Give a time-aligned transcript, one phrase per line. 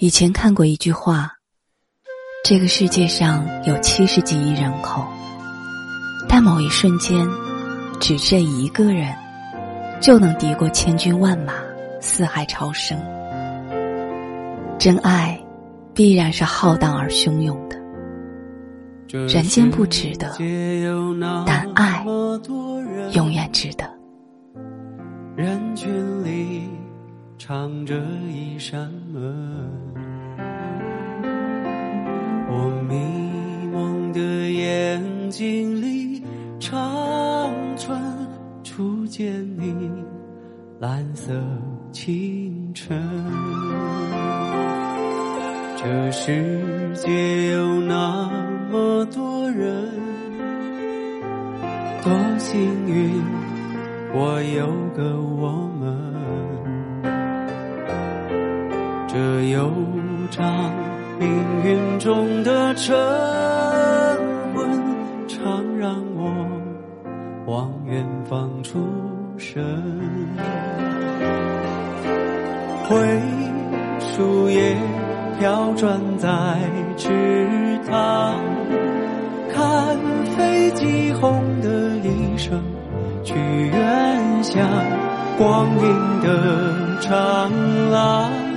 [0.00, 1.30] 以前看过一句话：
[2.42, 5.06] 这个世界上有七十几亿人口，
[6.26, 7.28] 但某一瞬间，
[8.00, 9.14] 只这一个人，
[10.00, 11.52] 就能敌过千军万马，
[12.00, 12.98] 四海潮生。
[14.78, 15.38] 真爱，
[15.92, 17.78] 必然是浩荡而汹涌的。
[19.28, 20.34] 人间不值得，
[21.46, 22.02] 但爱
[23.12, 23.84] 永远值得。
[25.36, 26.70] 人群里
[27.50, 29.68] 藏着一扇门。
[32.48, 32.94] 我迷
[33.72, 36.22] 蒙的眼睛里，
[36.60, 38.00] 长春
[38.62, 39.90] 初见你，
[40.78, 41.32] 蓝色
[41.90, 42.96] 清晨。
[45.76, 48.30] 这世界有那
[48.70, 49.88] 么多人，
[52.04, 53.20] 多幸运，
[54.14, 55.68] 我有个我
[59.40, 59.72] 这悠
[60.30, 60.70] 长。
[61.18, 61.30] 命
[61.64, 62.94] 运中的晨
[64.54, 64.68] 昏，
[65.28, 66.30] 常让我
[67.46, 68.86] 望远方出
[69.38, 69.64] 神。
[72.86, 72.98] 灰
[73.98, 74.76] 树叶
[75.38, 76.28] 飘转在
[76.98, 78.34] 池塘，
[79.54, 79.96] 看
[80.36, 82.62] 飞机轰的一声
[83.24, 84.68] 去远乡，
[85.38, 87.50] 光阴的长
[87.90, 88.49] 廊。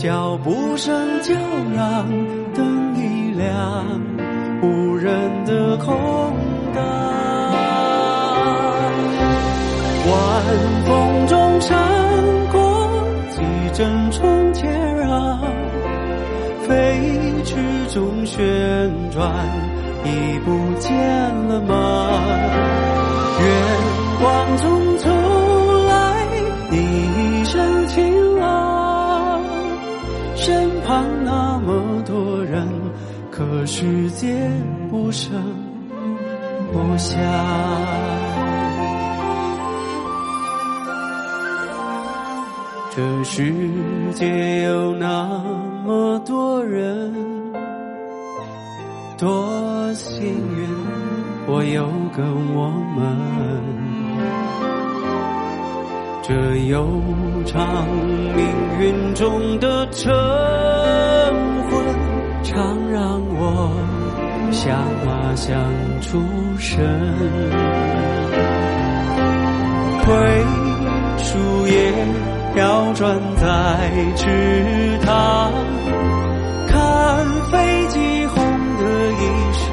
[0.00, 1.34] 脚步声就
[1.74, 2.06] 让
[2.54, 3.84] 灯一亮，
[4.62, 5.92] 无人的空
[6.72, 6.84] 荡。
[10.06, 10.44] 晚
[10.86, 11.76] 风中闪
[12.52, 12.88] 过
[13.30, 14.72] 几阵冲天
[15.08, 15.40] 啊，
[16.68, 17.00] 飞
[17.44, 17.56] 驰
[17.92, 18.40] 中旋
[19.10, 19.28] 转，
[20.04, 20.96] 已不见
[21.48, 22.20] 了吗？
[23.40, 23.46] 月
[24.20, 24.78] 光中。
[30.88, 32.66] 看那么多人
[33.30, 34.50] 可世界
[34.90, 35.30] 不声
[36.72, 37.20] 不响，
[42.96, 43.52] 这世
[44.14, 45.28] 界有那
[45.84, 47.12] 么多人，
[49.18, 50.66] 多幸运，
[51.46, 51.82] 我有
[52.16, 53.04] 个我们，
[56.28, 56.34] 这
[56.66, 56.86] 悠
[57.46, 57.88] 长
[58.36, 58.44] 命
[58.78, 60.12] 运中的晨
[61.70, 61.82] 昏。
[62.42, 63.72] 常让我
[64.52, 65.58] 想啊想
[66.02, 66.22] 出
[66.58, 66.84] 神，
[70.04, 70.12] 灰
[71.16, 71.94] 树叶
[72.54, 75.50] 飘转在池塘，
[76.68, 78.44] 看飞机轰
[78.76, 78.84] 的
[79.14, 79.24] 一
[79.54, 79.64] 声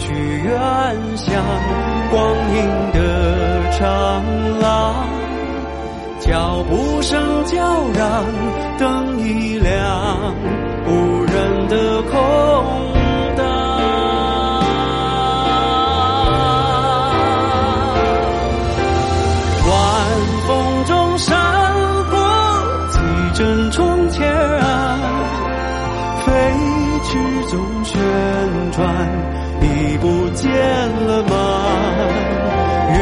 [0.00, 0.52] 去远
[1.16, 1.32] 乡，
[7.06, 7.56] 声叫
[7.94, 8.24] 嚷，
[8.80, 10.34] 灯一亮。
[10.88, 12.12] 无人的空
[13.36, 13.46] 荡，
[19.68, 19.72] 晚
[20.48, 21.30] 风中闪
[22.10, 22.18] 过
[22.90, 22.98] 几
[23.34, 24.98] 帧从前啊，
[26.26, 26.32] 飞
[27.04, 27.10] 驰
[27.52, 28.02] 中旋
[28.72, 28.84] 转，
[29.62, 30.50] 已不见
[31.06, 31.32] 了吗？
[32.92, 32.98] 月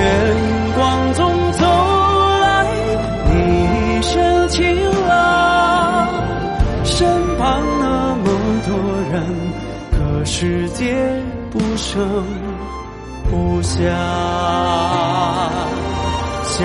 [4.54, 4.62] 晴
[5.08, 6.08] 朗，
[6.84, 8.24] 身旁那么
[8.64, 8.72] 多
[9.10, 9.20] 人，
[9.90, 10.94] 可世界
[11.50, 12.24] 不声
[13.28, 13.90] 不响，
[16.44, 16.62] 笑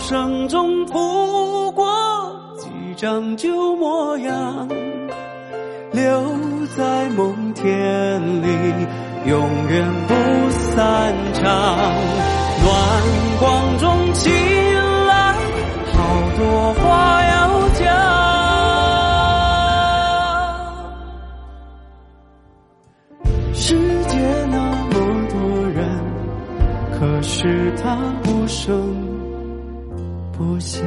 [0.00, 1.86] 声中拂过
[2.58, 4.68] 几张旧模样，
[5.92, 6.24] 留
[6.76, 8.48] 在梦田里，
[9.26, 10.14] 永远不
[10.50, 11.44] 散场。
[12.64, 13.02] 暖
[13.38, 14.12] 光中
[27.42, 28.94] 是他不声
[30.30, 30.80] 不响，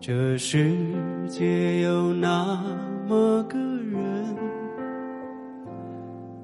[0.00, 0.74] 这世
[1.28, 2.58] 界有那
[3.06, 4.34] 么个人，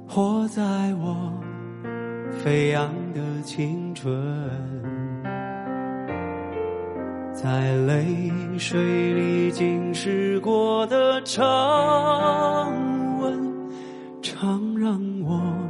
[0.06, 0.62] 活在
[1.02, 1.32] 我
[2.31, 4.14] 飞扬的青春，
[7.32, 12.94] 在泪水里浸湿过的长。
[14.25, 15.63] 常让我